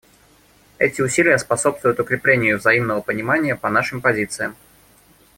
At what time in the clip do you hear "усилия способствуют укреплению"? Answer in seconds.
0.99-2.57